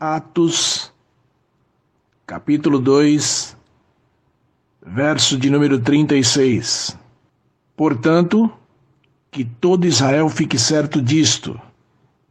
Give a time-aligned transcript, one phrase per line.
[0.00, 0.92] Atos,
[2.24, 3.56] capítulo 2,
[4.80, 6.96] verso de número 36.
[7.76, 8.48] Portanto,
[9.28, 11.60] que todo Israel fique certo disto: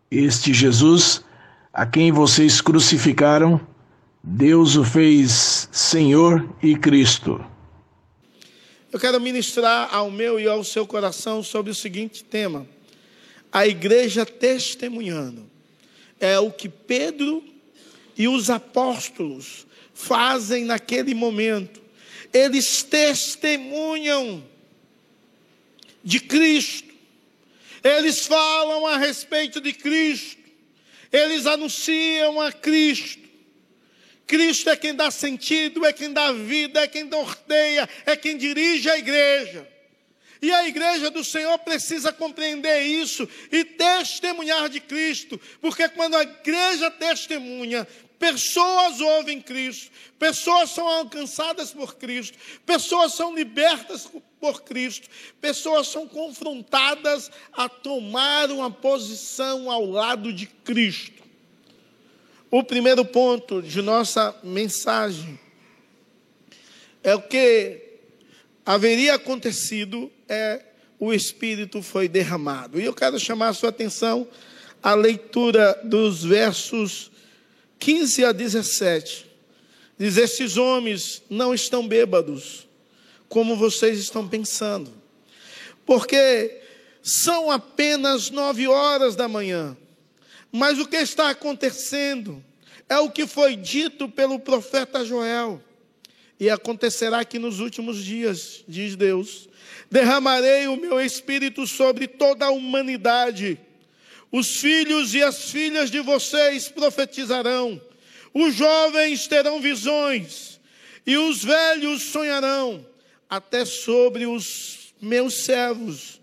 [0.09, 1.25] este Jesus,
[1.73, 3.59] a quem vocês crucificaram,
[4.23, 7.43] Deus o fez Senhor e Cristo.
[8.93, 12.65] Eu quero ministrar ao meu e ao seu coração sobre o seguinte tema:
[13.51, 15.45] a igreja testemunhando.
[16.17, 17.43] É o que Pedro
[18.17, 21.81] e os apóstolos fazem naquele momento.
[22.33, 24.43] Eles testemunham
[26.03, 26.93] de Cristo,
[27.83, 30.41] eles falam a respeito de Cristo,
[31.11, 33.27] eles anunciam a Cristo.
[34.25, 38.89] Cristo é quem dá sentido, é quem dá vida, é quem norteia, é quem dirige
[38.89, 39.67] a igreja.
[40.41, 46.23] E a igreja do Senhor precisa compreender isso e testemunhar de Cristo, porque quando a
[46.23, 47.87] igreja testemunha,
[48.19, 54.07] pessoas ouvem Cristo, pessoas são alcançadas por Cristo, pessoas são libertas
[54.39, 55.07] por Cristo,
[55.41, 61.23] pessoas são confrontadas a tomar uma posição ao lado de Cristo.
[62.49, 65.39] O primeiro ponto de nossa mensagem
[67.03, 67.81] é o que
[68.65, 70.63] haveria acontecido é
[70.99, 72.79] o Espírito foi derramado.
[72.79, 74.27] E eu quero chamar a sua atenção
[74.81, 77.11] à leitura dos versos
[77.79, 79.25] 15 a 17.
[79.97, 82.67] Diz: Esses homens não estão bêbados,
[83.29, 84.91] como vocês estão pensando,
[85.85, 86.61] porque
[87.01, 89.77] são apenas nove horas da manhã.
[90.51, 92.43] Mas o que está acontecendo
[92.89, 95.61] é o que foi dito pelo profeta Joel.
[96.39, 99.49] E acontecerá que nos últimos dias, diz Deus,
[99.89, 103.59] derramarei o meu espírito sobre toda a humanidade.
[104.31, 107.81] Os filhos e as filhas de vocês profetizarão,
[108.33, 110.59] os jovens terão visões,
[111.05, 112.85] e os velhos sonharão,
[113.29, 116.19] até sobre os meus servos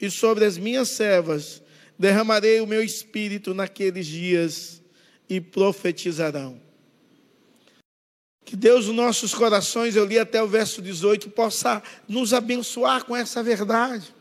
[0.00, 1.62] e sobre as minhas servas
[1.98, 4.82] derramarei o meu espírito naqueles dias
[5.28, 6.60] e profetizarão.
[8.44, 13.16] Que Deus, nos nossos corações, eu li até o verso 18, possa nos abençoar com
[13.16, 14.14] essa verdade.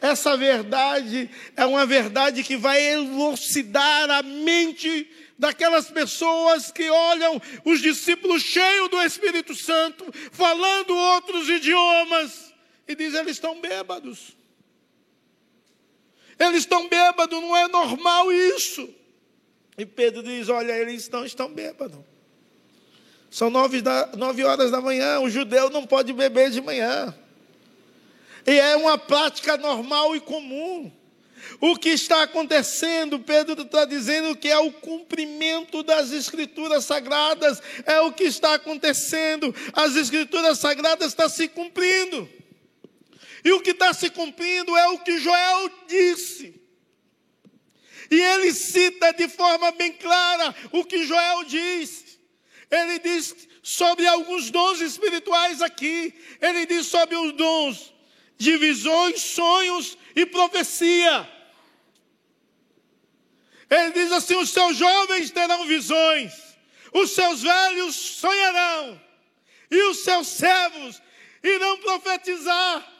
[0.00, 7.80] Essa verdade é uma verdade que vai elucidar a mente daquelas pessoas que olham os
[7.80, 12.52] discípulos cheios do Espírito Santo, falando outros idiomas,
[12.86, 14.36] e dizem: eles estão bêbados.
[16.38, 18.88] Eles estão bêbados, não é normal isso.
[19.76, 21.98] E Pedro diz: Olha, eles estão, estão bêbados.
[23.30, 27.14] São nove, da, nove horas da manhã, o judeu não pode beber de manhã.
[28.46, 30.90] E é uma prática normal e comum.
[31.60, 38.00] O que está acontecendo, Pedro está dizendo que é o cumprimento das Escrituras Sagradas, é
[38.00, 42.28] o que está acontecendo, as Escrituras Sagradas estão se cumprindo.
[43.44, 46.60] E o que está se cumprindo é o que Joel disse.
[48.10, 52.18] E ele cita de forma bem clara o que Joel diz.
[52.70, 56.14] Ele diz sobre alguns dons espirituais aqui.
[56.40, 57.92] Ele diz sobre os dons
[58.42, 61.30] de visões, sonhos e profecia.
[63.70, 66.32] Ele diz assim: os seus jovens terão visões,
[66.92, 69.00] os seus velhos sonharão,
[69.70, 71.00] e os seus servos
[71.42, 72.92] irão profetizar.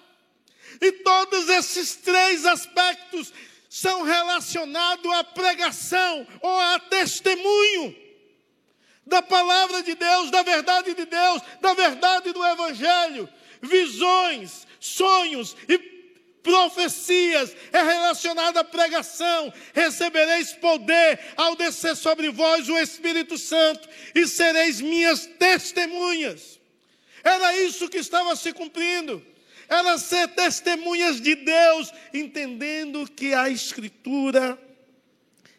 [0.81, 3.33] E todos esses três aspectos
[3.69, 7.97] são relacionados à pregação ou a testemunho
[9.05, 13.29] da palavra de Deus, da verdade de Deus, da verdade do Evangelho.
[13.61, 15.79] Visões, sonhos e
[16.43, 19.53] profecias é relacionado à pregação.
[19.73, 26.61] Recebereis poder ao descer sobre vós o Espírito Santo e sereis minhas testemunhas.
[27.23, 29.25] Era isso que estava se cumprindo
[29.73, 34.59] elas ser testemunhas de Deus, entendendo que a Escritura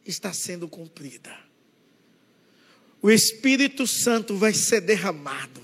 [0.06, 1.36] está sendo cumprida.
[3.02, 5.62] O Espírito Santo vai ser derramado.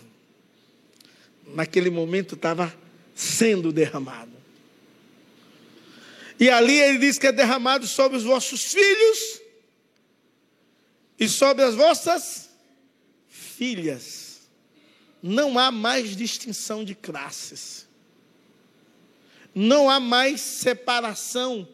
[1.53, 2.75] Naquele momento estava
[3.19, 4.31] sendo derramado.
[6.39, 9.41] E ali ele diz que é derramado sobre os vossos filhos
[11.19, 12.49] e sobre as vossas
[13.27, 14.47] filhas.
[15.21, 17.85] Não há mais distinção de classes.
[19.53, 21.67] Não há mais separação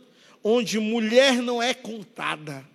[0.44, 2.68] onde mulher não é contada.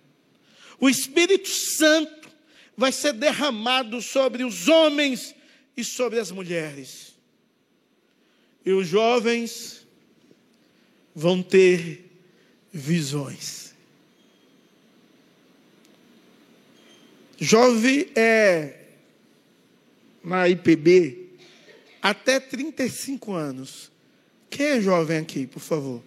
[0.79, 2.29] O Espírito Santo
[2.77, 5.35] vai ser derramado sobre os homens
[5.75, 7.11] e sobre as mulheres.
[8.65, 9.85] E os jovens
[11.15, 12.05] vão ter
[12.71, 13.73] visões.
[17.37, 18.81] Jovem é,
[20.23, 21.29] na IPB,
[22.01, 23.91] até 35 anos.
[24.49, 26.03] Quem é jovem aqui, por favor?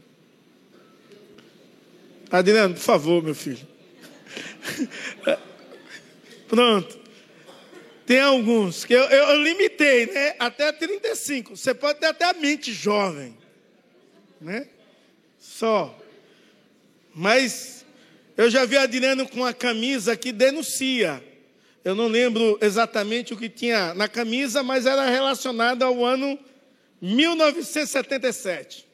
[2.31, 3.67] Adriano, por favor, meu filho.
[6.49, 7.04] Pronto.
[8.07, 10.37] Tem alguns que eu, eu, eu, limitei, né?
[10.39, 11.57] Até 35.
[11.57, 13.37] Você pode ter até a mente jovem,
[14.41, 14.69] né?
[15.39, 15.99] Só.
[17.15, 17.85] Mas
[18.37, 21.23] eu já vi Adriano com a camisa que denuncia.
[21.83, 26.39] Eu não lembro exatamente o que tinha na camisa, mas era relacionado ao ano
[27.01, 28.87] 1977.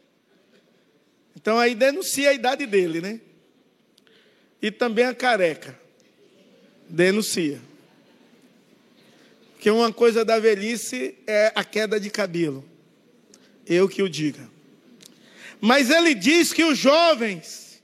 [1.35, 3.21] Então aí denuncia a idade dele, né?
[4.61, 5.79] E também a careca.
[6.89, 7.70] Denuncia.
[9.61, 12.65] Porque uma coisa da velhice é a queda de cabelo.
[13.67, 14.51] Eu que o diga.
[15.61, 17.83] Mas ele diz que os jovens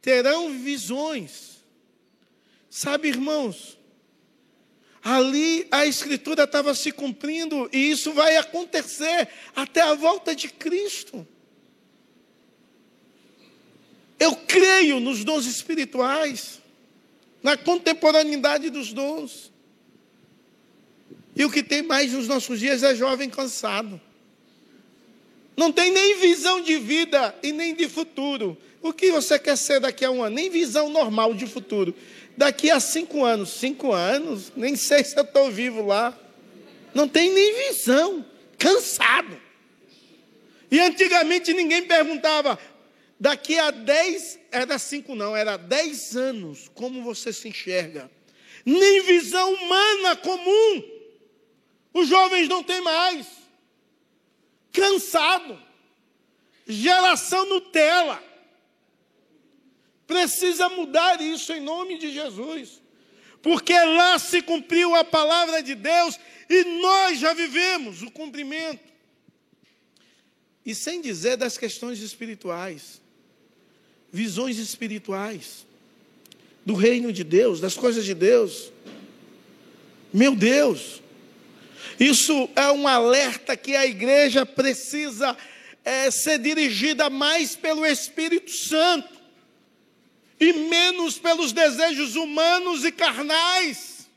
[0.00, 1.60] terão visões.
[2.70, 3.76] Sabe, irmãos,
[5.02, 11.26] ali a escritura estava se cumprindo e isso vai acontecer até a volta de Cristo.
[14.20, 16.60] Eu creio nos dons espirituais,
[17.42, 19.51] na contemporaneidade dos dons.
[21.34, 24.00] E o que tem mais nos nossos dias é jovem cansado.
[25.56, 28.56] Não tem nem visão de vida e nem de futuro.
[28.80, 30.34] O que você quer ser daqui a um ano?
[30.34, 31.94] Nem visão normal de futuro.
[32.36, 33.50] Daqui a cinco anos.
[33.50, 34.52] Cinco anos?
[34.56, 36.18] Nem sei se eu estou vivo lá.
[36.94, 38.24] Não tem nem visão.
[38.58, 39.40] Cansado.
[40.70, 42.58] E antigamente ninguém perguntava,
[43.22, 48.10] Daqui a 10, era 5 não, era 10 anos, como você se enxerga?
[48.66, 50.82] Nem visão humana comum.
[51.92, 53.26] Os jovens não têm mais.
[54.72, 55.60] Cansado.
[56.66, 58.22] Geração Nutella.
[60.06, 62.80] Precisa mudar isso em nome de Jesus.
[63.42, 66.18] Porque lá se cumpriu a palavra de Deus
[66.48, 68.92] e nós já vivemos o cumprimento.
[70.64, 73.02] E sem dizer das questões espirituais
[74.12, 75.66] visões espirituais
[76.66, 78.70] do reino de Deus, das coisas de Deus.
[80.12, 81.01] Meu Deus,
[81.98, 85.36] isso é um alerta que a igreja precisa
[85.84, 89.20] é, ser dirigida mais pelo Espírito Santo
[90.38, 94.08] e menos pelos desejos humanos e carnais.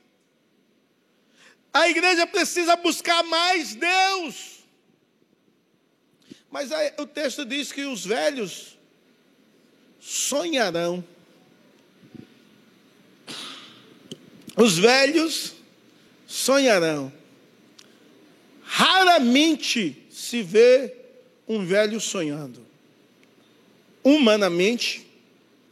[1.73, 4.55] A igreja precisa buscar mais Deus.
[6.49, 8.77] Mas aí, o texto diz que os velhos
[9.99, 11.03] sonharão.
[14.55, 15.53] Os velhos
[16.25, 17.11] sonharão.
[18.77, 20.93] Raramente se vê
[21.47, 22.59] um velho sonhando,
[24.03, 25.07] humanamente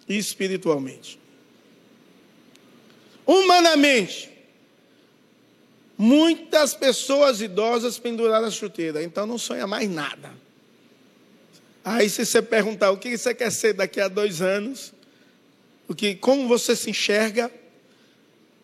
[0.08, 1.20] e espiritualmente.
[3.28, 4.32] Humanamente,
[5.98, 10.32] muitas pessoas idosas penduraram a chuteira, então não sonha mais nada.
[11.84, 14.94] Aí se você perguntar o que você quer ser daqui a dois anos,
[15.90, 17.52] o que, como você se enxerga,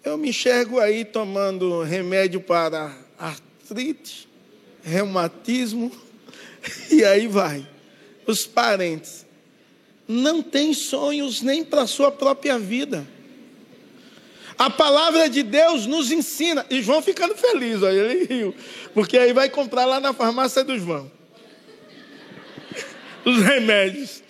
[0.01, 4.28] eu me enxergo aí tomando remédio para artrite,
[4.83, 5.91] reumatismo,
[6.89, 7.68] e aí vai.
[8.25, 9.25] Os parentes
[10.07, 13.06] não têm sonhos nem para a sua própria vida.
[14.57, 18.56] A palavra de Deus nos ensina, e João ficando feliz, olha, ele riu,
[18.94, 21.09] porque aí vai comprar lá na farmácia do João
[23.25, 24.21] os remédios.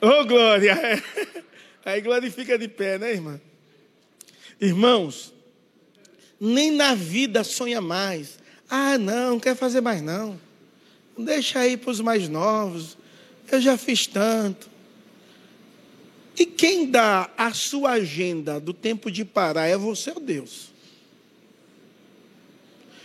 [0.00, 0.76] Oh, glória!
[1.84, 3.40] Aí glorifica de pé, né, irmã?
[4.60, 5.32] Irmãos,
[6.40, 8.38] nem na vida sonha mais.
[8.74, 10.40] Ah, não, não quer fazer mais não.
[11.18, 12.96] Deixa aí para os mais novos.
[13.50, 14.66] Eu já fiz tanto.
[16.38, 20.70] E quem dá a sua agenda do tempo de parar é você ou Deus?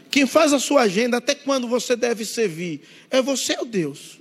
[0.10, 4.20] Quem faz a sua agenda até quando você deve servir é você ou Deus?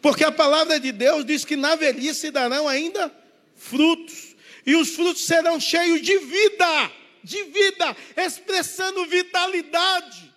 [0.00, 3.12] Porque a palavra de Deus diz que na velhice darão ainda
[3.56, 6.92] frutos, e os frutos serão cheios de vida,
[7.24, 10.31] de vida, expressando vitalidade.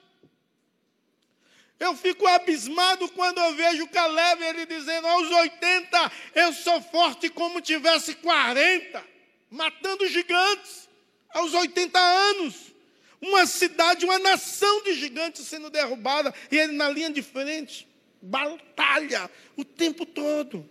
[1.80, 7.62] Eu fico abismado quando eu vejo Caleb ele dizendo aos 80 eu sou forte como
[7.62, 9.04] tivesse 40,
[9.52, 10.88] matando gigantes
[11.34, 12.74] aos 80 anos.
[13.22, 17.88] Uma cidade, uma nação de gigantes sendo derrubada e ele na linha de frente
[18.22, 20.68] batalha o tempo todo.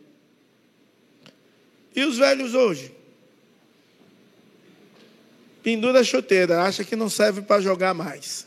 [1.95, 2.95] E os velhos hoje?
[5.63, 8.47] Pendura a chuteira, acha que não serve para jogar mais.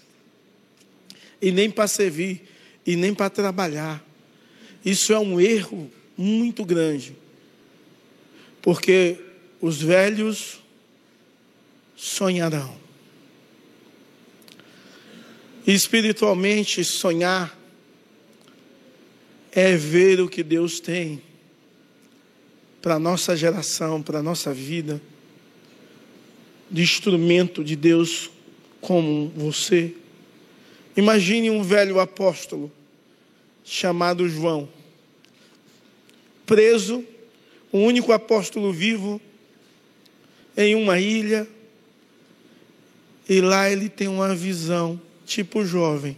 [1.42, 2.42] E nem para servir,
[2.86, 4.04] e nem para trabalhar.
[4.84, 7.16] Isso é um erro muito grande.
[8.62, 9.18] Porque
[9.62, 10.60] os velhos
[11.96, 12.78] sonharão.
[15.66, 17.58] Espiritualmente, sonhar
[19.52, 21.22] é ver o que Deus tem
[22.82, 25.02] para a nossa geração, para a nossa vida,
[26.70, 28.30] de instrumento de Deus
[28.80, 29.94] como você.
[30.98, 32.72] Imagine um velho apóstolo
[33.64, 34.68] chamado João,
[36.44, 37.06] preso,
[37.72, 39.22] o único apóstolo vivo,
[40.58, 41.48] em uma ilha,
[43.30, 46.18] e lá ele tem uma visão, tipo jovem,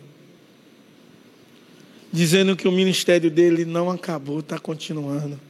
[2.13, 5.48] dizendo que o ministério dele não acabou, está continuando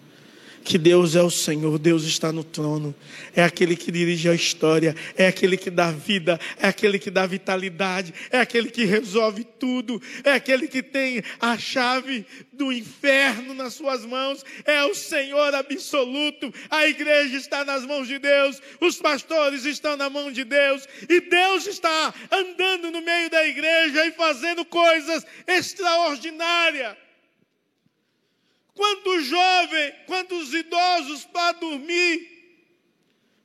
[0.64, 2.94] que Deus é o Senhor, Deus está no trono,
[3.36, 7.26] é aquele que dirige a história, é aquele que dá vida, é aquele que dá
[7.26, 13.74] vitalidade, é aquele que resolve tudo, é aquele que tem a chave do inferno nas
[13.74, 16.54] suas mãos, é o Senhor absoluto.
[16.70, 21.22] A igreja está nas mãos de Deus, os pastores estão na mão de Deus, e
[21.22, 27.09] Deus está andando no meio da igreja e fazendo coisas extraordinárias.
[28.80, 32.64] Quantos jovens, quantos idosos para dormir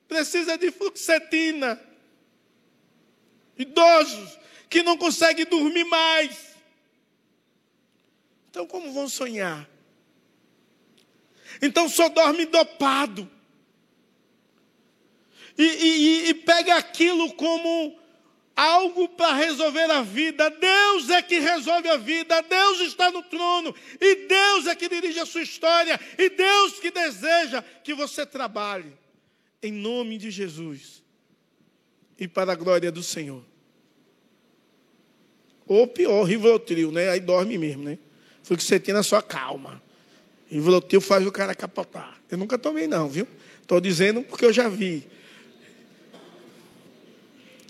[0.06, 1.80] precisa de fluxetina?
[3.58, 4.38] Idosos
[4.70, 6.54] que não conseguem dormir mais.
[8.48, 9.68] Então, como vão sonhar?
[11.60, 13.28] Então, só dorme dopado.
[15.58, 18.00] E, e, e pega aquilo como
[18.56, 20.48] algo para resolver a vida.
[20.50, 22.40] Deus é que resolve a vida.
[22.42, 23.74] Deus está no trono.
[24.00, 25.98] E Deus é que dirige a sua história.
[26.18, 28.92] E Deus que deseja que você trabalhe.
[29.62, 31.02] Em nome de Jesus.
[32.18, 33.44] E para a glória do Senhor.
[35.66, 37.08] Ou pior, Rivotril, né?
[37.08, 37.98] Aí dorme mesmo, né?
[38.42, 39.82] Foi que você tem na sua calma.
[40.48, 42.20] Rivotril faz o cara capotar.
[42.30, 43.26] Eu nunca tomei, não, viu?
[43.62, 45.06] Estou dizendo porque eu já vi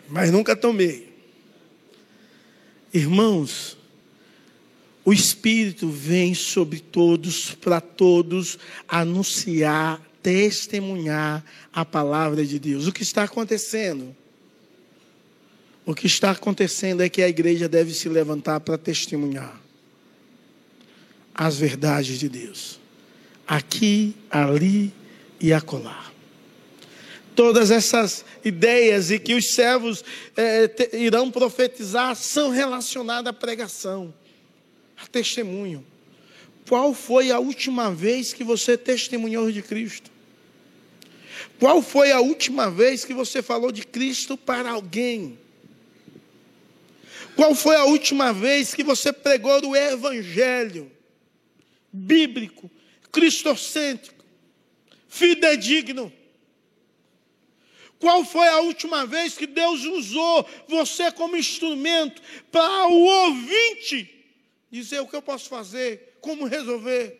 [0.08, 1.12] mas nunca tomei.
[2.92, 3.76] Irmãos,
[5.04, 8.58] o Espírito vem sobre todos, para todos,
[8.88, 12.86] anunciar, testemunhar a palavra de Deus.
[12.86, 14.14] O que está acontecendo?
[15.84, 19.60] O que está acontecendo é que a igreja deve se levantar para testemunhar
[21.34, 22.78] as verdades de Deus,
[23.46, 24.94] aqui, ali
[25.40, 26.13] e acolá
[27.34, 30.04] todas essas ideias e que os servos
[30.36, 34.14] é, te, irão profetizar são relacionadas à pregação,
[34.96, 35.84] a testemunho.
[36.68, 40.10] Qual foi a última vez que você testemunhou de Cristo?
[41.58, 45.38] Qual foi a última vez que você falou de Cristo para alguém?
[47.36, 50.90] Qual foi a última vez que você pregou o Evangelho
[51.92, 52.70] bíblico,
[53.12, 54.24] cristocêntrico,
[55.08, 56.12] fidedigno?
[58.04, 62.20] Qual foi a última vez que Deus usou você como instrumento
[62.52, 64.26] para o ouvinte
[64.70, 67.18] dizer o que eu posso fazer, como resolver,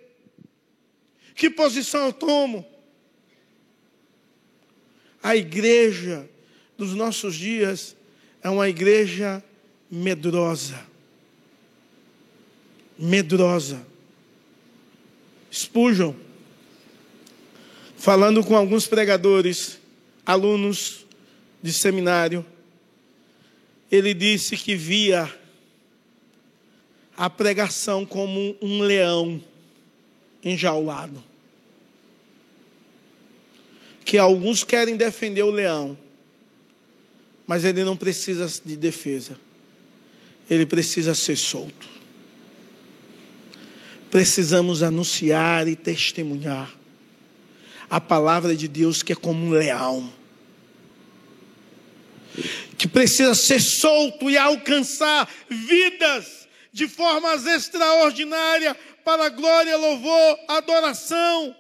[1.35, 2.67] que posição eu tomo?
[5.23, 6.29] A igreja
[6.77, 7.97] dos nossos dias
[8.43, 9.43] é uma igreja
[9.91, 10.87] medrosa.
[12.99, 13.87] Medrosa.
[15.51, 16.13] Spurgeon,
[17.97, 19.83] falando com alguns pregadores,
[20.25, 21.05] alunos
[21.63, 22.45] de seminário,
[23.91, 25.33] ele disse que via
[27.17, 29.43] a pregação como um leão
[30.43, 31.23] enjaulado.
[34.05, 35.97] Que alguns querem defender o leão,
[37.47, 39.39] mas ele não precisa de defesa,
[40.51, 41.89] ele precisa ser solto.
[44.11, 46.84] Precisamos anunciar e testemunhar
[47.95, 50.13] a palavra de Deus que é como um leão,
[52.77, 61.55] que precisa ser solto e alcançar vidas de formas extraordinárias para glória, louvor, adoração.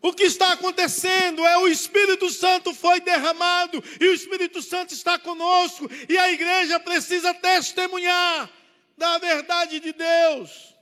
[0.00, 5.18] O que está acontecendo é o Espírito Santo foi derramado e o Espírito Santo está
[5.18, 8.48] conosco e a igreja precisa testemunhar
[8.96, 10.75] da verdade de Deus.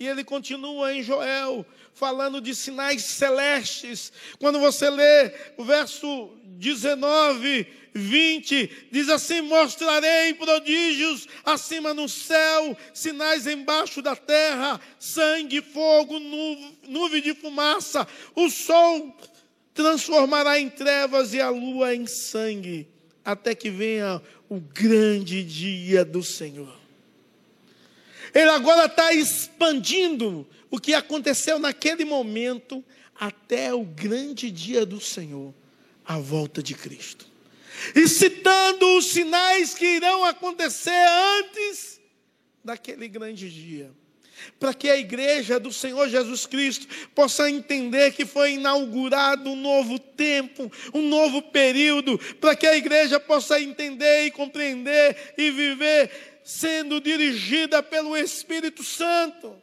[0.00, 4.10] E ele continua em Joel, falando de sinais celestes.
[4.38, 13.46] Quando você lê o verso 19, 20, diz assim: Mostrarei prodígios acima no céu, sinais
[13.46, 18.08] embaixo da terra, sangue, fogo, nuvem, nuvem de fumaça.
[18.34, 19.14] O sol
[19.74, 22.88] transformará em trevas e a lua em sangue,
[23.22, 26.79] até que venha o grande dia do Senhor.
[28.34, 32.84] Ele agora está expandindo o que aconteceu naquele momento
[33.18, 35.52] até o grande dia do Senhor,
[36.04, 37.26] a volta de Cristo.
[37.94, 41.04] E citando os sinais que irão acontecer
[41.40, 42.00] antes
[42.64, 43.90] daquele grande dia
[44.58, 49.98] para que a igreja do Senhor Jesus Cristo possa entender que foi inaugurado um novo
[49.98, 57.00] tempo, um novo período, para que a igreja possa entender e compreender e viver sendo
[57.00, 59.56] dirigida pelo Espírito Santo,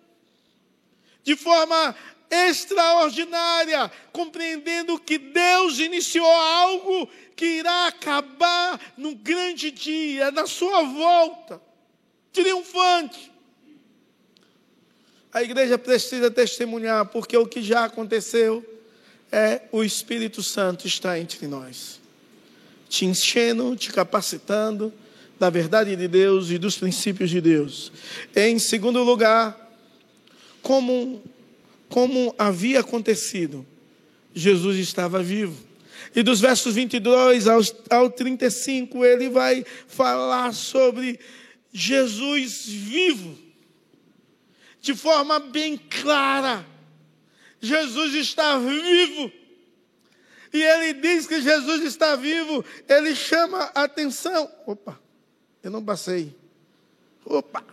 [1.21, 1.93] de forma
[2.31, 11.61] extraordinária, compreendendo que Deus iniciou algo que irá acabar no grande dia, na sua volta,
[12.31, 13.33] triunfante.
[15.33, 18.65] A igreja precisa testemunhar, porque o que já aconteceu
[19.29, 21.99] é o Espírito Santo está entre nós,
[22.87, 24.93] te enchendo, te capacitando
[25.39, 27.91] da verdade de Deus e dos princípios de Deus.
[28.35, 29.55] Em segundo lugar,
[30.61, 31.23] como,
[31.89, 33.65] como havia acontecido,
[34.33, 35.65] Jesus estava vivo.
[36.15, 41.19] E dos versos 22 ao, ao 35, ele vai falar sobre
[41.71, 43.37] Jesus vivo
[44.79, 46.65] de forma bem clara.
[47.59, 49.31] Jesus está vivo.
[50.53, 54.49] E ele diz que Jesus está vivo, ele chama a atenção.
[54.65, 54.99] Opa,
[55.63, 56.35] eu não passei.
[57.25, 57.63] Opa.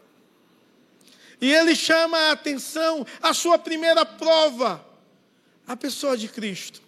[1.41, 4.85] E ele chama a atenção, a sua primeira prova,
[5.67, 6.81] a pessoa de Cristo.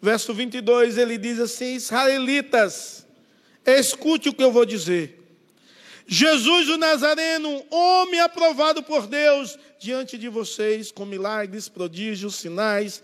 [0.00, 3.06] Verso 22, ele diz assim: Israelitas,
[3.64, 5.22] escute o que eu vou dizer.
[6.06, 13.02] Jesus o Nazareno, homem aprovado por Deus diante de vocês, com milagres, prodígios, sinais,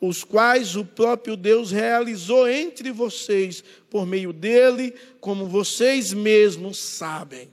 [0.00, 7.48] os quais o próprio Deus realizou entre vocês, por meio dele, como vocês mesmos sabem.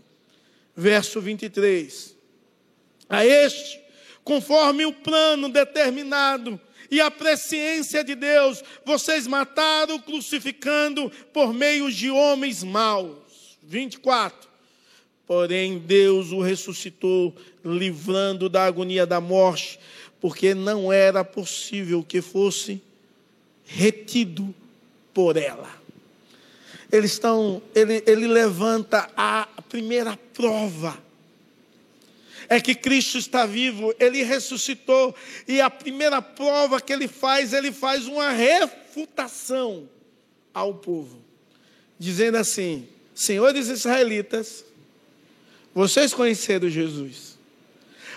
[0.75, 2.15] Verso 23.
[3.09, 3.79] A este,
[4.23, 6.59] conforme o plano determinado
[6.91, 13.57] e a presciência de Deus, vocês mataram crucificando por meio de homens maus.
[13.63, 14.55] 24
[15.27, 19.79] Porém, Deus o ressuscitou, livrando da agonia da morte,
[20.25, 22.81] porque não era possível que fosse
[23.63, 24.55] retido
[25.13, 25.71] por ela.
[26.91, 30.97] Eles estão, ele, ele levanta a primeira prova.
[32.49, 35.13] É que Cristo está vivo, ele ressuscitou,
[35.47, 39.87] e a primeira prova que ele faz, ele faz uma refutação
[40.51, 41.21] ao povo,
[41.99, 44.65] dizendo assim: Senhores israelitas,
[45.71, 47.34] vocês conheceram Jesus.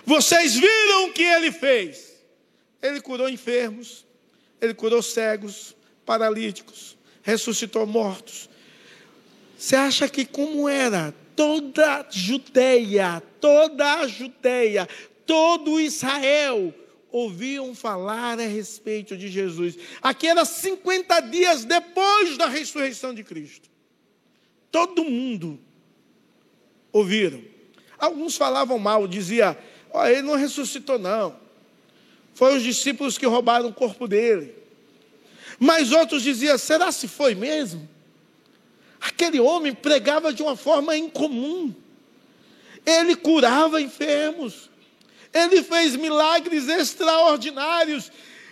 [0.09, 2.17] Vocês viram o que ele fez.
[2.81, 4.07] Ele curou enfermos,
[4.59, 8.49] ele curou cegos, paralíticos, ressuscitou mortos.
[9.59, 14.89] Você acha que como era toda a Judeia, toda a Judeia,
[15.27, 16.73] todo Israel
[17.13, 19.77] ouviam falar a respeito de Jesus.
[20.01, 23.69] Aqui era 50 dias depois da ressurreição de Cristo.
[24.71, 25.61] Todo mundo
[26.91, 27.43] ouviram.
[27.99, 29.59] Alguns falavam mal, dizia,
[29.93, 31.37] oh, ele não ressuscitou não.
[32.35, 34.55] Foi os discípulos que roubaram o corpo dele.
[35.59, 37.89] Mas outros diziam, será se foi mesmo?
[39.01, 41.75] Aquele homem pregava de uma forma incomum.
[42.87, 44.71] Ele curava enfermos.
[45.33, 48.11] Ele fez milagres extraordinários.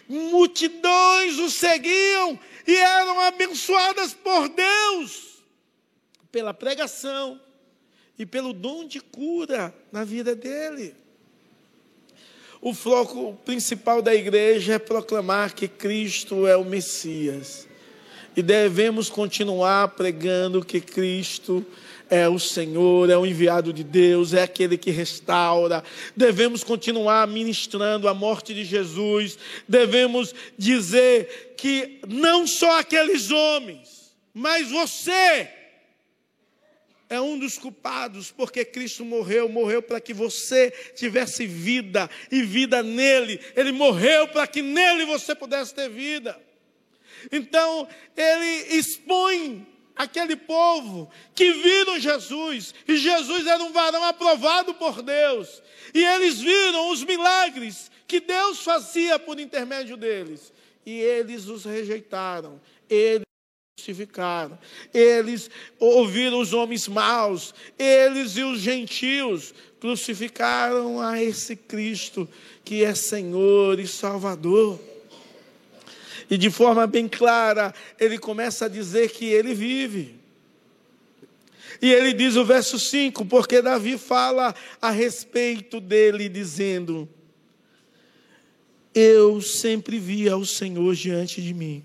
[0.08, 5.36] Multidões o seguiam e eram abençoadas por Deus
[6.36, 7.40] pela pregação,
[8.18, 10.94] e pelo dom de cura na vida dele.
[12.66, 17.68] O foco principal da igreja é proclamar que Cristo é o Messias.
[18.36, 21.64] E devemos continuar pregando que Cristo
[22.10, 25.84] é o Senhor, é o enviado de Deus, é aquele que restaura.
[26.16, 29.38] Devemos continuar ministrando a morte de Jesus.
[29.68, 35.48] Devemos dizer que não só aqueles homens, mas você
[37.08, 42.82] é um dos culpados, porque Cristo morreu, morreu para que você tivesse vida e vida
[42.82, 43.40] nele.
[43.54, 46.40] Ele morreu para que nele você pudesse ter vida.
[47.30, 55.00] Então, ele expõe aquele povo que viram Jesus, e Jesus era um varão aprovado por
[55.00, 55.62] Deus,
[55.94, 60.52] e eles viram os milagres que Deus fazia por intermédio deles,
[60.84, 62.60] e eles os rejeitaram.
[62.88, 63.25] Eles
[63.76, 64.58] crucificaram.
[64.92, 72.26] Eles ouviram os homens maus, eles e os gentios crucificaram a esse Cristo
[72.64, 74.80] que é Senhor e Salvador.
[76.30, 80.14] E de forma bem clara, ele começa a dizer que ele vive.
[81.80, 87.06] E ele diz o verso 5, porque Davi fala a respeito dele, dizendo:
[88.94, 91.84] eu sempre via o Senhor diante de mim,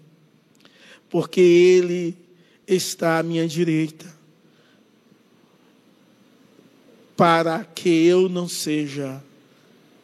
[1.12, 2.17] porque Ele
[2.65, 4.08] está à minha direita,
[7.17, 9.21] para que eu não seja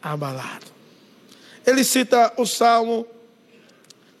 [0.00, 0.66] abalado.
[1.66, 3.06] Ele cita o Salmo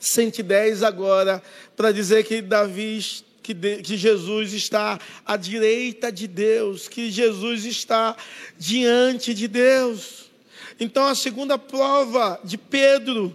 [0.00, 1.42] 110 agora,
[1.76, 3.00] para dizer que Davi
[3.42, 8.16] que, de, que, Jesus está à direita de Deus, que Jesus está
[8.58, 10.30] diante de Deus.
[10.78, 13.34] Então a segunda prova de Pedro,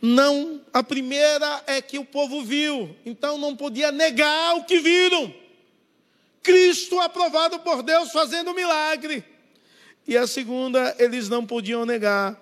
[0.00, 5.34] não, a primeira é que o povo viu, então não podia negar o que viram.
[6.42, 9.24] Cristo aprovado por Deus fazendo milagre.
[10.06, 12.40] E a segunda, eles não podiam negar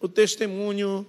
[0.00, 1.06] o testemunho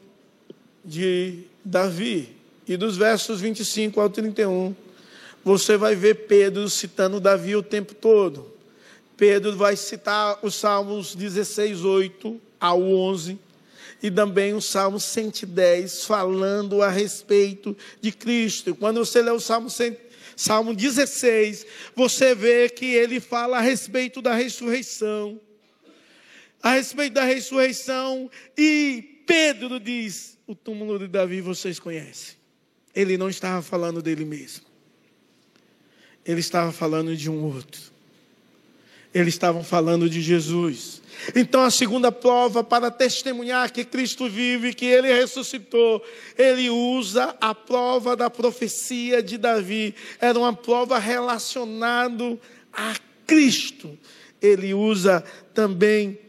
[0.84, 2.36] de Davi.
[2.68, 4.76] E dos versos 25 ao 31,
[5.44, 8.54] você vai ver Pedro citando Davi o tempo todo.
[9.16, 13.47] Pedro vai citar os Salmos 16, 8 ao 11
[14.02, 18.76] e também o Salmo 110, falando a respeito de Cristo.
[18.76, 19.70] Quando você lê o Salmo,
[20.36, 25.40] Salmo 16, você vê que ele fala a respeito da ressurreição.
[26.62, 32.36] A respeito da ressurreição, e Pedro diz: O túmulo de Davi vocês conhecem.
[32.94, 34.66] Ele não estava falando dele mesmo,
[36.26, 37.98] ele estava falando de um outro.
[39.14, 41.02] Eles estavam falando de Jesus.
[41.36, 46.04] Então, a segunda prova para testemunhar que Cristo vive, que ele ressuscitou,
[46.38, 49.96] ele usa a prova da profecia de Davi.
[50.20, 52.38] Era uma prova relacionada
[52.72, 53.98] a Cristo.
[54.42, 56.20] Ele usa também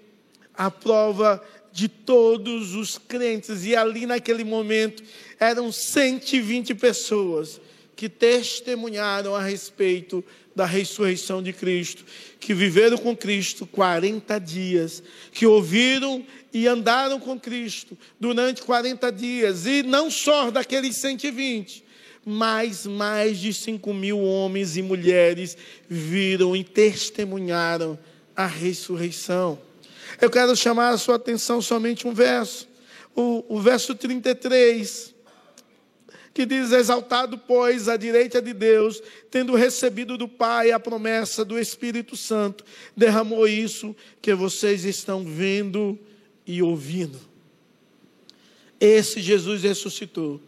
[0.54, 3.64] a prova de todos os crentes.
[3.64, 5.02] E ali naquele momento
[5.38, 7.60] eram 120 pessoas
[7.94, 10.24] que testemunharam a respeito
[10.58, 12.04] da ressurreição de Cristo,
[12.40, 19.66] que viveram com Cristo 40 dias, que ouviram e andaram com Cristo durante 40 dias,
[19.66, 21.84] e não só daqueles 120,
[22.26, 25.56] mas mais de 5 mil homens e mulheres
[25.88, 27.96] viram e testemunharam
[28.34, 29.60] a ressurreição.
[30.20, 32.66] Eu quero chamar a sua atenção somente um verso,
[33.14, 35.14] o, o verso 33
[36.38, 41.58] que diz: Exaltado, pois, à direita de Deus, tendo recebido do Pai a promessa do
[41.58, 42.64] Espírito Santo,
[42.96, 45.98] derramou isso que vocês estão vendo
[46.46, 47.18] e ouvindo.
[48.78, 50.40] Esse Jesus ressuscitou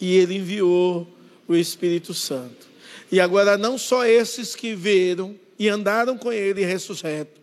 [0.00, 1.06] e ele enviou
[1.46, 2.66] o Espírito Santo.
[3.08, 7.40] E agora, não só esses que viram e andaram com ele ressurreto,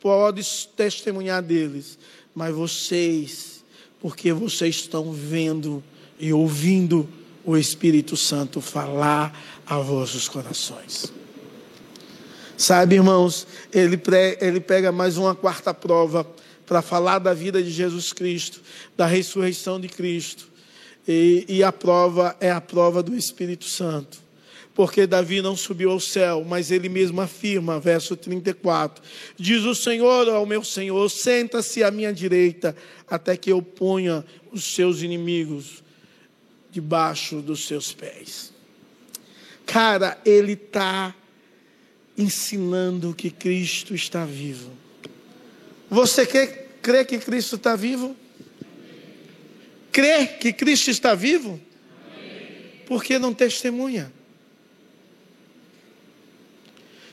[0.00, 0.42] podem
[0.74, 1.98] testemunhar deles,
[2.34, 3.62] mas vocês,
[4.00, 5.84] porque vocês estão vendo
[6.18, 7.06] e ouvindo
[7.48, 11.10] o Espírito Santo falar a vossos corações.
[12.58, 16.26] Sabe, irmãos, ele, pre, ele pega mais uma quarta prova
[16.66, 18.60] para falar da vida de Jesus Cristo,
[18.94, 20.46] da ressurreição de Cristo.
[21.06, 24.18] E, e a prova é a prova do Espírito Santo.
[24.74, 29.02] Porque Davi não subiu ao céu, mas ele mesmo afirma, verso 34:
[29.38, 32.76] Diz o Senhor ao meu Senhor: Senta-se à minha direita,
[33.08, 35.82] até que eu ponha os seus inimigos
[36.78, 38.52] debaixo dos seus pés.
[39.66, 41.12] Cara, ele está
[42.16, 44.70] ensinando que Cristo está vivo.
[45.90, 46.46] Você crê,
[46.80, 48.14] crê que Cristo está vivo?
[49.90, 51.60] Crê que Cristo está vivo?
[52.86, 54.12] Por que não testemunha?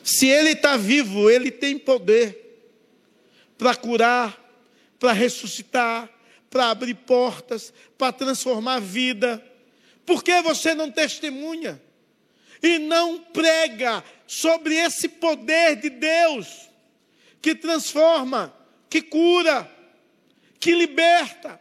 [0.04, 2.62] Se Ele está vivo, Ele tem poder
[3.58, 4.40] para curar,
[5.00, 6.08] para ressuscitar,
[6.56, 9.44] para abrir portas, para transformar vida.
[10.06, 11.82] Por que você não testemunha?
[12.62, 16.70] E não prega sobre esse poder de Deus
[17.42, 18.56] que transforma,
[18.90, 19.70] que cura,
[20.60, 21.60] que liberta.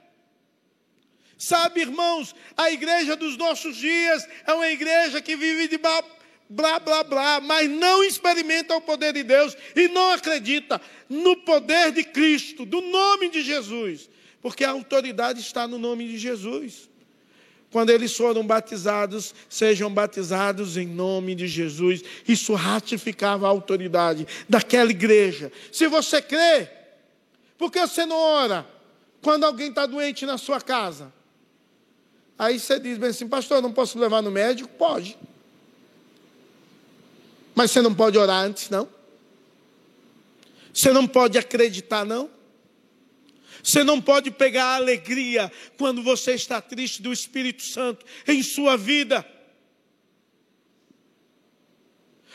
[1.37, 6.03] Sabe, irmãos, a igreja dos nossos dias é uma igreja que vive de blá,
[6.49, 11.93] blá, blá, blá, mas não experimenta o poder de Deus e não acredita no poder
[11.93, 14.09] de Cristo, do nome de Jesus
[14.45, 16.91] porque a autoridade está no nome de Jesus.
[17.75, 22.05] Quando eles foram batizados, sejam batizados em nome de Jesus.
[22.29, 25.51] Isso ratificava a autoridade daquela igreja.
[25.73, 26.69] Se você crê,
[27.59, 28.65] por que você não ora
[29.21, 31.13] quando alguém está doente na sua casa?
[32.39, 34.69] Aí você diz bem assim, pastor, não posso levar no médico?
[34.79, 35.19] Pode.
[37.57, 38.89] Mas você não pode orar antes, não?
[40.73, 42.31] Você não pode acreditar, não?
[43.65, 48.77] Você não pode pegar a alegria quando você está triste do Espírito Santo em sua
[48.77, 49.27] vida.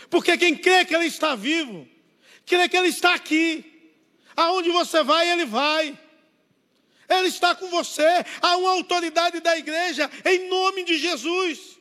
[0.09, 1.87] Porque quem crê que Ele está vivo,
[2.47, 3.93] crê que Ele está aqui.
[4.35, 5.95] Aonde você vai, Ele vai.
[7.07, 8.25] Ele está com você.
[8.41, 11.77] Há uma autoridade da igreja em nome de Jesus.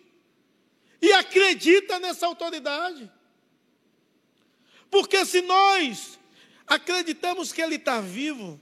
[1.01, 3.11] E acredita nessa autoridade.
[4.91, 6.19] Porque se nós
[6.67, 8.61] acreditamos que Ele está vivo,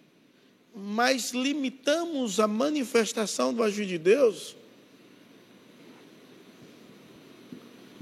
[0.78, 4.54] mas limitamos a manifestação do agir de Deus,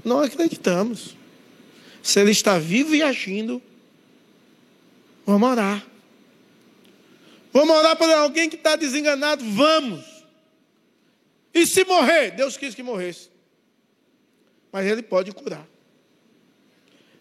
[0.03, 1.15] não acreditamos.
[2.03, 3.61] Se Ele está vivo e agindo,
[5.25, 5.87] vamos orar.
[7.53, 9.43] Vamos orar para alguém que está desenganado?
[9.45, 10.03] Vamos.
[11.53, 12.31] E se morrer?
[12.31, 13.29] Deus quis que morresse.
[14.69, 15.65] Mas Ele pode curar.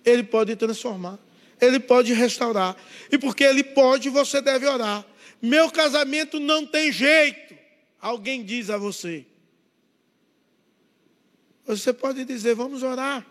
[0.04, 1.16] Ele pode transformar.
[1.60, 2.76] Ele pode restaurar.
[3.10, 5.06] E porque Ele pode, você deve orar.
[5.44, 7.54] Meu casamento não tem jeito.
[8.00, 9.26] Alguém diz a você.
[11.66, 13.26] Você pode dizer, vamos orar.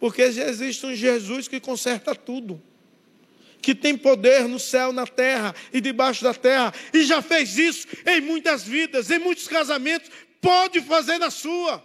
[0.00, 2.60] Porque existe um Jesus que conserta tudo
[3.62, 7.88] que tem poder no céu, na terra e debaixo da terra, e já fez isso
[8.04, 11.82] em muitas vidas, em muitos casamentos, pode fazer na sua.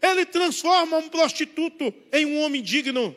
[0.00, 3.14] Ele transforma um prostituto em um homem digno.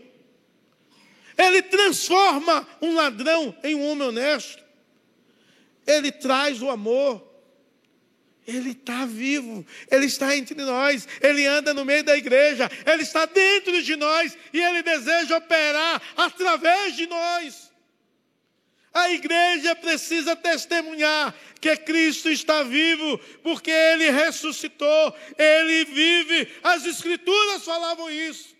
[1.37, 4.61] Ele transforma um ladrão em um homem honesto.
[5.85, 7.29] Ele traz o amor.
[8.47, 13.25] Ele está vivo, Ele está entre nós, Ele anda no meio da igreja, Ele está
[13.25, 17.71] dentro de nós e Ele deseja operar através de nós.
[18.93, 26.51] A igreja precisa testemunhar que Cristo está vivo, porque Ele ressuscitou, Ele vive.
[26.63, 28.55] As Escrituras falavam isso.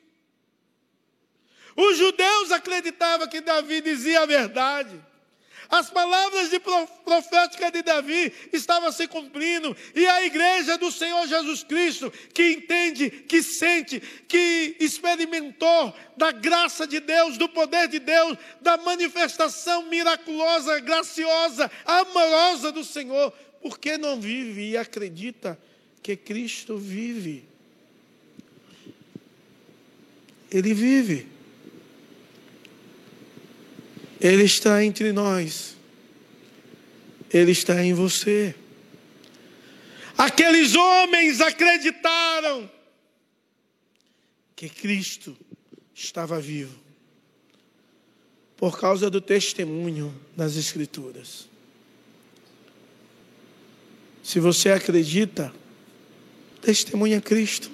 [1.76, 5.11] Os judeus acreditavam que Davi dizia a verdade.
[5.72, 6.60] As palavras de
[7.72, 13.42] de Davi estavam se cumprindo, e a igreja do Senhor Jesus Cristo, que entende, que
[13.42, 21.72] sente, que experimentou da graça de Deus, do poder de Deus, da manifestação miraculosa, graciosa,
[21.86, 23.32] amorosa do Senhor,
[23.62, 25.58] por que não vive e acredita
[26.04, 27.46] que Cristo vive?
[30.52, 31.41] Ele vive.
[34.22, 35.76] Ele está entre nós.
[37.34, 38.54] Ele está em você.
[40.16, 42.70] Aqueles homens acreditaram
[44.56, 45.36] que Cristo
[45.96, 46.80] estava vivo
[48.56, 51.50] por causa do testemunho das Escrituras.
[54.22, 55.52] Se você acredita,
[56.62, 57.72] testemunha Cristo.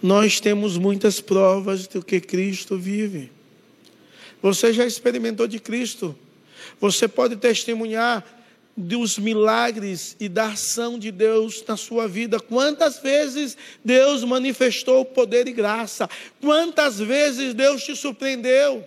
[0.00, 3.32] Nós temos muitas provas do que Cristo vive.
[4.44, 6.14] Você já experimentou de Cristo.
[6.78, 8.22] Você pode testemunhar
[8.76, 12.38] dos milagres e da ação de Deus na sua vida.
[12.38, 16.10] Quantas vezes Deus manifestou poder e graça?
[16.42, 18.86] Quantas vezes Deus te surpreendeu?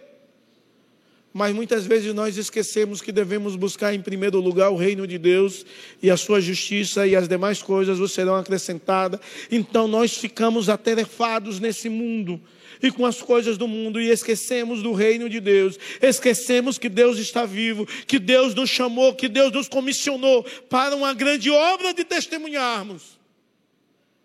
[1.33, 5.65] Mas muitas vezes nós esquecemos que devemos buscar em primeiro lugar o reino de Deus
[6.03, 9.19] e a sua justiça e as demais coisas vos serão acrescentadas.
[9.51, 12.39] Então nós ficamos atarefados nesse mundo
[12.81, 17.17] e com as coisas do mundo e esquecemos do reino de Deus, esquecemos que Deus
[17.17, 22.03] está vivo, que Deus nos chamou, que Deus nos comissionou para uma grande obra de
[22.03, 23.17] testemunharmos.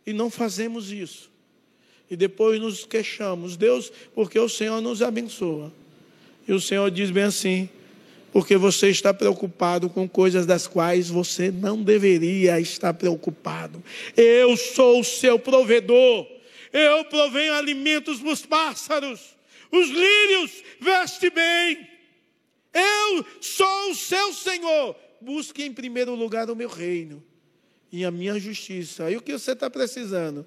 [0.07, 1.31] E não fazemos isso.
[2.11, 5.73] E depois nos queixamos, Deus, porque o Senhor nos abençoa.
[6.47, 7.69] E o Senhor diz bem assim:
[8.33, 13.83] porque você está preocupado com coisas das quais você não deveria estar preocupado.
[14.17, 16.27] Eu sou o seu provedor.
[16.73, 19.37] Eu provenho alimentos para os pássaros.
[19.71, 21.89] Os lírios veste bem.
[22.73, 24.97] Eu sou o seu Senhor.
[25.21, 27.23] Busque em primeiro lugar o meu reino
[27.93, 29.11] e a minha justiça.
[29.11, 30.47] E o que você está precisando?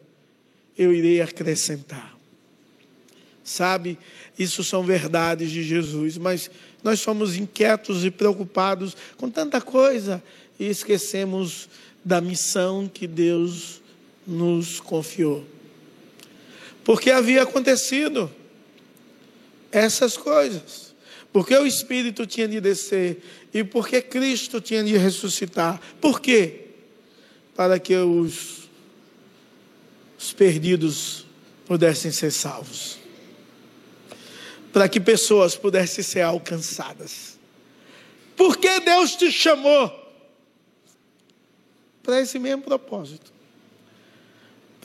[0.77, 2.15] Eu irei acrescentar.
[3.43, 3.99] Sabe,
[4.39, 6.49] isso são verdades de Jesus, mas
[6.83, 10.21] nós somos inquietos e preocupados com tanta coisa
[10.59, 11.69] e esquecemos
[12.03, 13.81] da missão que Deus
[14.25, 15.45] nos confiou.
[16.85, 18.31] Porque havia acontecido
[19.71, 20.93] essas coisas.
[21.33, 23.21] Porque o Espírito tinha de descer
[23.51, 25.81] e porque Cristo tinha de ressuscitar.
[25.99, 26.67] Por quê?
[27.55, 28.69] Para que os,
[30.17, 31.25] os perdidos
[31.65, 32.99] pudessem ser salvos.
[34.71, 37.39] Para que pessoas pudessem ser alcançadas.
[38.37, 39.91] Por que Deus te chamou?
[42.03, 43.34] Para esse mesmo propósito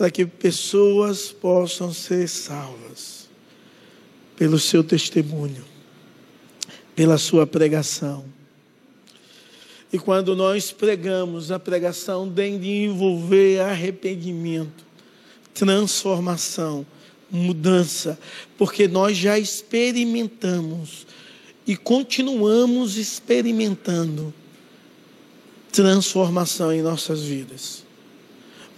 [0.01, 3.29] para que pessoas possam ser salvas
[4.35, 5.63] pelo seu testemunho,
[6.97, 8.25] pela sua pregação.
[9.93, 14.87] E quando nós pregamos, a pregação tem de envolver arrependimento,
[15.53, 16.87] transformação,
[17.31, 18.19] mudança,
[18.57, 21.07] porque nós já experimentamos
[21.67, 24.33] e continuamos experimentando
[25.71, 27.85] transformação em nossas vidas,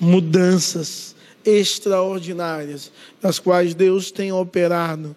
[0.01, 1.12] mudanças
[1.45, 5.17] extraordinárias, das quais Deus tem operado,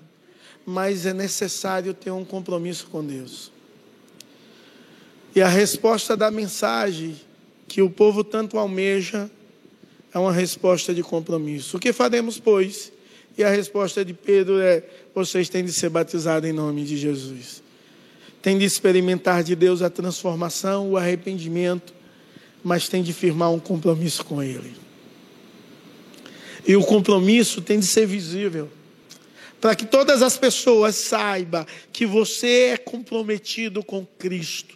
[0.66, 3.52] mas é necessário ter um compromisso com Deus.
[5.36, 7.16] E a resposta da mensagem
[7.68, 9.30] que o povo tanto almeja
[10.14, 11.76] é uma resposta de compromisso.
[11.76, 12.92] O que faremos, pois?
[13.38, 14.82] E a resposta de Pedro é:
[15.14, 17.62] vocês têm de ser batizados em nome de Jesus.
[18.42, 21.94] Tem de experimentar de Deus a transformação, o arrependimento,
[22.64, 24.85] mas tem de firmar um compromisso com Ele.
[26.68, 28.72] E o compromisso tem de ser visível,
[29.62, 34.76] para que todas as pessoas saibam que você é comprometido com Cristo.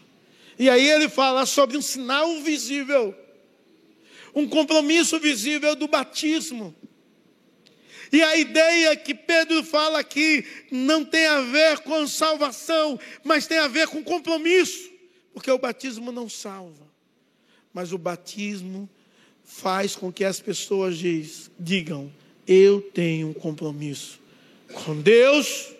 [0.57, 3.15] E aí ele fala sobre um sinal visível,
[4.35, 6.75] um compromisso visível do batismo.
[8.11, 13.59] E a ideia que Pedro fala aqui não tem a ver com salvação, mas tem
[13.59, 14.91] a ver com compromisso,
[15.33, 16.87] porque o batismo não salva,
[17.73, 18.89] mas o batismo
[19.49, 22.11] faz com que as pessoas diz, digam:
[22.47, 24.19] Eu tenho um compromisso
[24.85, 25.73] com Deus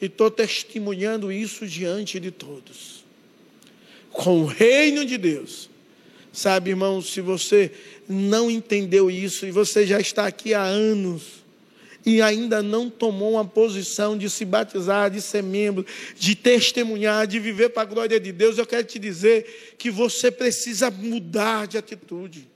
[0.00, 3.04] e estou testemunhando isso diante de todos,
[4.12, 5.68] com o reino de Deus.
[6.32, 7.72] Sabe, irmão, se você
[8.08, 11.37] não entendeu isso e você já está aqui há anos
[12.04, 15.84] e ainda não tomou uma posição de se batizar, de ser membro,
[16.16, 20.30] de testemunhar, de viver para a glória de Deus, eu quero te dizer que você
[20.30, 22.48] precisa mudar de atitude.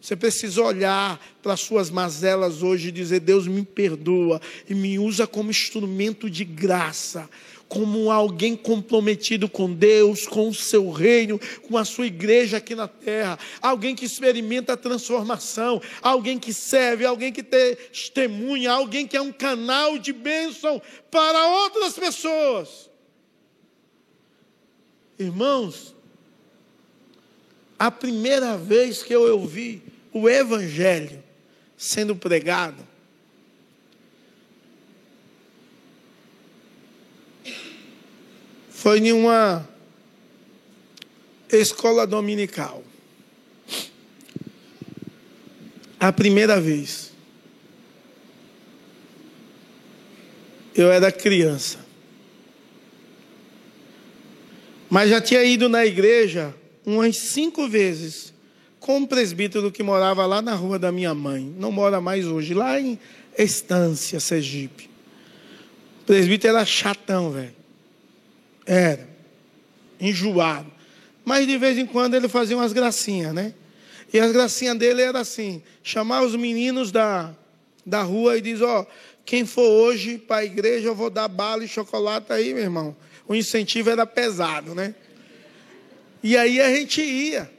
[0.00, 4.96] Você precisa olhar para as suas mazelas hoje e dizer: Deus me perdoa e me
[4.96, 7.28] usa como instrumento de graça
[7.68, 12.88] como alguém comprometido com Deus, com o seu reino, com a sua igreja aqui na
[12.88, 19.20] terra, alguém que experimenta a transformação, alguém que serve, alguém que testemunha, alguém que é
[19.20, 22.88] um canal de bênção para outras pessoas.
[25.18, 25.94] Irmãos,
[27.78, 31.22] a primeira vez que eu ouvi o Evangelho
[31.76, 32.87] sendo pregado,
[38.78, 39.68] foi em uma
[41.50, 42.84] escola dominical.
[45.98, 47.10] A primeira vez.
[50.76, 51.84] Eu era criança.
[54.88, 56.54] Mas já tinha ido na igreja
[56.86, 58.32] umas cinco vezes
[58.78, 61.52] com um presbítero que morava lá na rua da minha mãe.
[61.58, 62.96] Não mora mais hoje, lá em
[63.36, 64.88] Estância, Sergipe.
[66.02, 67.57] O presbítero era chatão, velho.
[68.68, 69.08] Era.
[69.98, 70.70] Enjoado.
[71.24, 73.54] Mas de vez em quando ele fazia umas gracinhas, né?
[74.12, 77.34] E as gracinhas dele era assim: chamar os meninos da,
[77.84, 78.86] da rua e diz: Ó,
[79.24, 82.94] quem for hoje para a igreja, eu vou dar bala e chocolate aí, meu irmão.
[83.26, 84.94] O incentivo era pesado, né?
[86.22, 87.50] E aí a gente ia.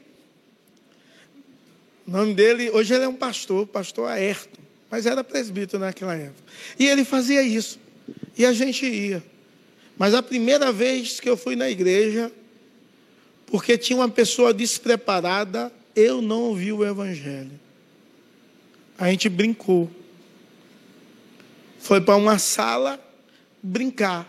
[2.07, 6.51] O nome dele, hoje ele é um pastor, pastor Aerto, mas era presbítero naquela época.
[6.77, 7.79] E ele fazia isso.
[8.37, 9.23] E a gente ia.
[9.99, 12.31] Mas a primeira vez que eu fui na igreja,
[13.45, 17.59] porque tinha uma pessoa despreparada, eu não ouvi o evangelho.
[18.97, 19.91] A gente brincou.
[21.79, 22.97] Foi para uma sala
[23.61, 24.25] brincar.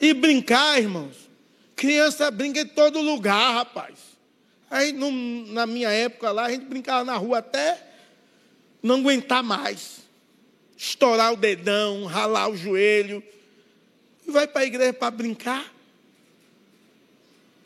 [0.00, 1.30] E brincar, irmãos,
[1.76, 3.94] criança brinca em todo lugar, rapaz.
[4.68, 5.08] Aí no,
[5.52, 7.80] na minha época lá, a gente brincava na rua até
[8.82, 10.00] não aguentar mais.
[10.76, 13.22] Estourar o dedão, ralar o joelho
[14.26, 15.72] e vai para a igreja para brincar.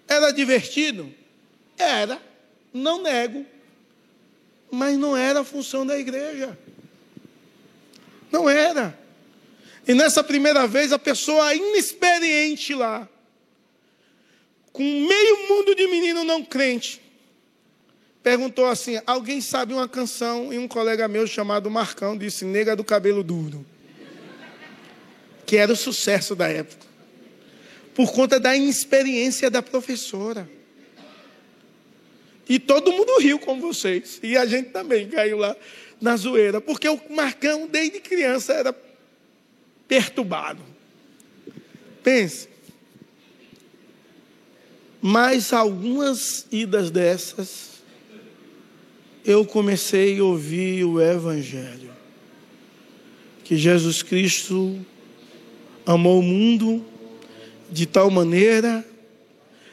[0.06, 1.12] Era divertido?
[1.76, 2.20] Era,
[2.72, 3.44] não nego.
[4.70, 6.58] Mas não era a função da igreja.
[8.30, 8.98] Não era.
[9.86, 13.08] E nessa primeira vez, a pessoa inexperiente lá,
[14.72, 17.00] com meio mundo de menino não crente,
[18.22, 20.52] perguntou assim: Alguém sabe uma canção?
[20.52, 23.64] E um colega meu chamado Marcão disse: Nega do cabelo duro
[25.48, 26.86] que era o sucesso da época,
[27.94, 30.46] por conta da inexperiência da professora.
[32.46, 35.56] E todo mundo riu com vocês, e a gente também caiu lá
[35.98, 38.76] na zoeira, porque o Marcão, desde criança, era
[39.88, 40.62] perturbado.
[42.02, 42.50] Pense.
[45.00, 47.80] Mas algumas idas dessas,
[49.24, 51.90] eu comecei a ouvir o Evangelho.
[53.44, 54.84] Que Jesus Cristo
[55.88, 56.84] amou o mundo
[57.70, 58.86] de tal maneira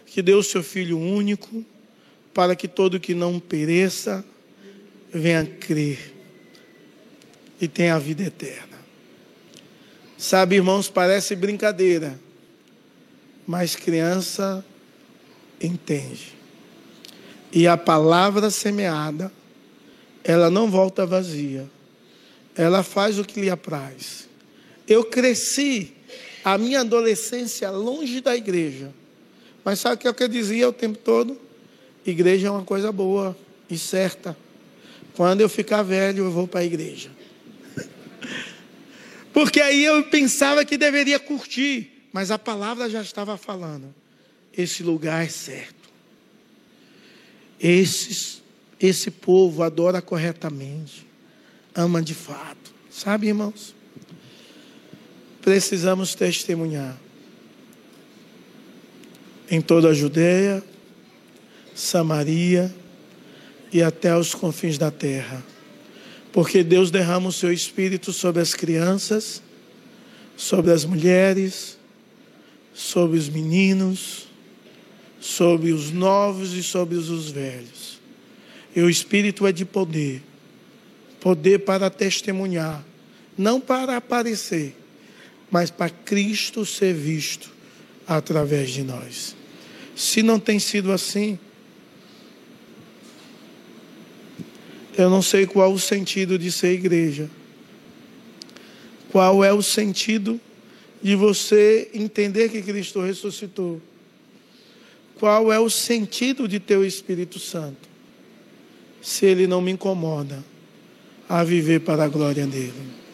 [0.06, 1.64] que deu o seu Filho único
[2.34, 4.24] para que todo que não pereça
[5.14, 6.14] venha crer
[7.60, 8.78] e tenha a vida eterna.
[10.18, 12.18] Sabe, irmãos, parece brincadeira,
[13.46, 14.66] mas criança
[15.62, 16.34] entende.
[17.52, 19.30] E a palavra semeada,
[20.24, 21.70] ela não volta vazia.
[22.56, 24.30] Ela faz o que lhe apraz.
[24.88, 25.95] Eu cresci
[26.46, 28.94] a minha adolescência longe da igreja.
[29.64, 31.42] Mas sabe o que eu dizia o tempo todo?
[32.06, 33.36] Igreja é uma coisa boa
[33.68, 34.38] e certa.
[35.16, 37.10] Quando eu ficar velho, eu vou para a igreja.
[39.34, 43.92] Porque aí eu pensava que deveria curtir, mas a palavra já estava falando.
[44.56, 45.90] Esse lugar é certo.
[47.60, 48.44] Esses,
[48.80, 51.08] esse povo adora corretamente,
[51.74, 52.72] ama de fato.
[52.92, 53.75] Sabe, irmãos?
[55.46, 56.98] Precisamos testemunhar
[59.50, 60.64] em toda a Judeia,
[61.76, 62.74] Samaria
[63.72, 65.44] e até os confins da terra.
[66.34, 69.42] Porque Deus derrama o seu espírito sobre as crianças,
[70.36, 71.78] sobre as mulheres,
[72.74, 74.28] sobre os meninos,
[75.22, 78.02] sobre os novos e sobre os velhos.
[78.76, 80.22] E o espírito é de poder
[81.26, 82.86] poder para testemunhar,
[83.36, 84.76] não para aparecer,
[85.56, 87.50] mas para Cristo ser visto
[88.06, 89.38] através de nós.
[89.96, 91.40] Se não tem sido assim,
[94.98, 97.30] eu não sei qual o sentido de ser igreja.
[99.14, 100.42] Qual é o sentido
[101.02, 103.82] de você entender que Cristo ressuscitou?
[105.18, 107.88] Qual é o sentido de ter o Espírito Santo?
[109.02, 110.44] Se ele não me incomoda
[111.30, 113.05] a viver para a glória dele.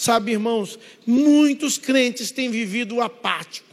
[0.00, 3.68] Sabe, irmãos, muitos crentes têm vivido apático.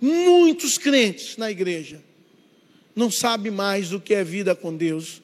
[0.00, 2.02] Muitos crentes na igreja
[2.96, 5.22] não sabem mais o que é vida com Deus,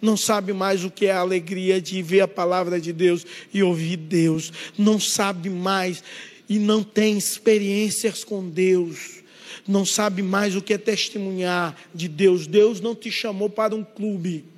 [0.00, 3.62] não sabe mais o que é a alegria de ver a palavra de Deus e
[3.62, 6.02] ouvir Deus, não sabe mais
[6.48, 9.22] e não tem experiências com Deus,
[9.68, 12.48] não sabe mais o que é testemunhar de Deus.
[12.48, 14.51] Deus não te chamou para um clube.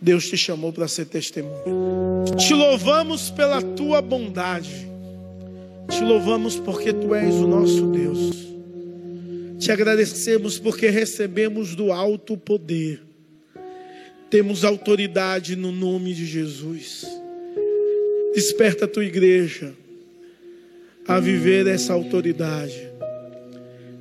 [0.00, 1.64] Deus te chamou para ser testemunha.
[2.36, 4.88] Te louvamos pela tua bondade.
[5.88, 8.46] Te louvamos porque tu és o nosso Deus.
[9.58, 13.02] Te agradecemos porque recebemos do alto poder.
[14.30, 17.04] Temos autoridade no nome de Jesus.
[18.34, 19.74] Desperta a tua igreja
[21.08, 22.88] a viver essa autoridade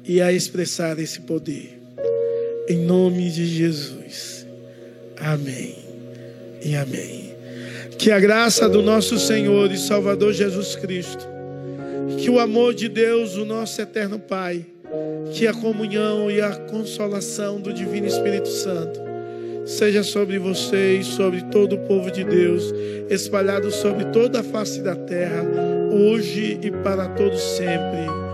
[0.05, 1.79] e a expressar esse poder.
[2.69, 4.45] Em nome de Jesus.
[5.15, 5.86] Amém
[6.67, 7.33] e amém.
[7.97, 11.25] Que a graça do nosso Senhor e Salvador Jesus Cristo,
[12.19, 14.65] que o amor de Deus, o nosso eterno Pai,
[15.33, 18.99] que a comunhão e a consolação do Divino Espírito Santo
[19.65, 22.73] seja sobre você e sobre todo o povo de Deus,
[23.09, 25.43] espalhado sobre toda a face da terra,
[25.91, 28.26] hoje e para todos sempre.